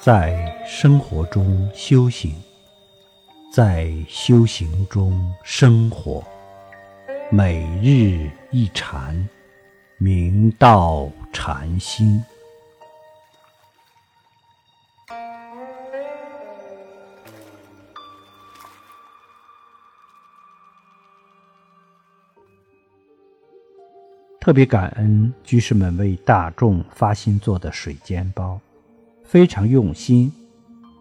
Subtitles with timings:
[0.00, 2.32] 在生活中修行，
[3.52, 6.24] 在修行中生活，
[7.32, 9.28] 每日一禅，
[9.98, 12.22] 明道禅心。
[24.40, 28.58] 特别感恩居士们为大众发心做的水煎包，
[29.28, 30.32] 非常用心，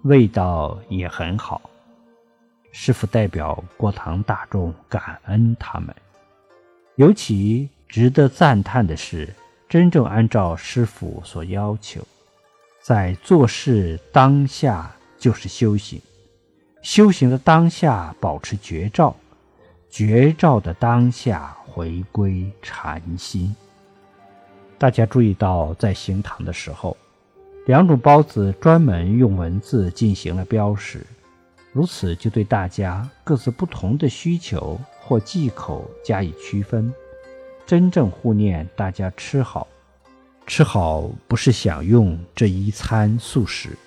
[0.03, 1.61] 味道也很好。
[2.73, 5.95] 师傅代表过堂大众感恩他们。
[6.97, 9.33] 尤其值得赞叹的是，
[9.69, 12.05] 真正按照师傅所要求，
[12.81, 16.01] 在做事当下就是修行，
[16.81, 19.15] 修行的当下保持绝照。
[19.89, 23.55] 绝照的当下，回归禅心。
[24.77, 26.95] 大家注意到，在行堂的时候，
[27.67, 31.05] 两种包子专门用文字进行了标识，
[31.73, 36.91] 如此就对大家各自不同的需求或忌口加以区分，
[37.65, 39.67] 真正护念大家吃好。
[40.45, 43.77] 吃好不是享用这一餐素食，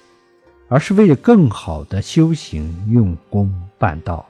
[0.68, 4.24] 而是为了更好的修行用功办道。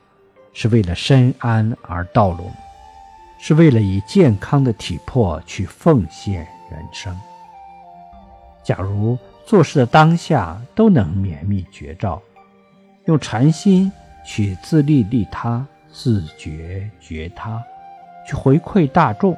[0.52, 2.52] 是为了身安而道隆，
[3.40, 6.38] 是为了以健康的体魄去奉献
[6.70, 7.16] 人生。
[8.62, 12.20] 假如做事的当下都能绵密绝照，
[13.06, 13.90] 用禅心
[14.24, 17.62] 去自利利他、自觉觉他，
[18.26, 19.36] 去回馈大众，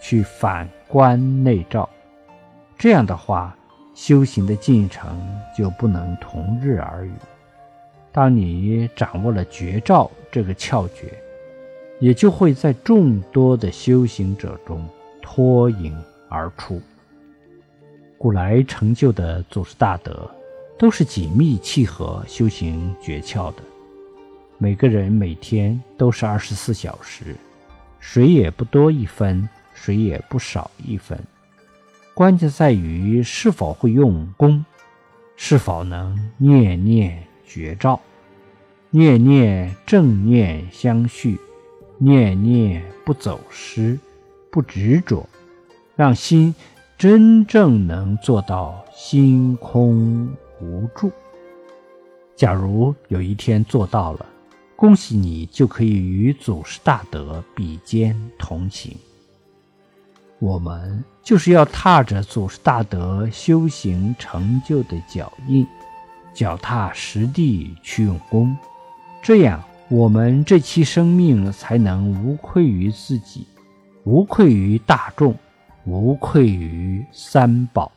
[0.00, 1.88] 去反观内照，
[2.78, 3.56] 这样的话，
[3.94, 5.16] 修行的进程
[5.56, 7.12] 就不能同日而语。
[8.10, 11.12] 当你掌握了绝招这个窍诀，
[12.00, 14.84] 也就会在众多的修行者中
[15.22, 15.96] 脱颖
[16.28, 16.80] 而出。
[18.24, 20.30] 古来成就的祖师大德，
[20.78, 23.56] 都是紧密契合修行诀窍的。
[24.56, 27.36] 每个人每天都是二十四小时，
[28.00, 31.22] 谁也不多一分，谁也不少一分。
[32.14, 34.64] 关键在于是否会用功，
[35.36, 37.22] 是否能念念。
[37.46, 38.00] 绝招，
[38.88, 41.38] 念念正念相续，
[41.98, 43.98] 念念不走失，
[44.50, 45.28] 不执着，
[45.94, 46.54] 让心
[47.06, 50.26] 真正能做到心空
[50.58, 51.12] 无住。
[52.34, 54.24] 假如有一天做到了，
[54.74, 58.96] 恭喜你，就可以与祖师大德比肩同行。
[60.38, 65.66] 我们就是要踏着祖师大德修行成就的脚印。
[66.32, 68.56] 脚踏实地去用功，
[69.22, 73.46] 这样我们这期生命才能无愧于自己，
[74.04, 75.36] 无愧于大众，
[75.84, 77.90] 无愧于三宝。